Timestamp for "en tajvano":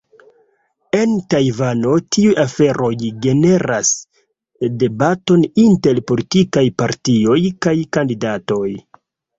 0.99-1.91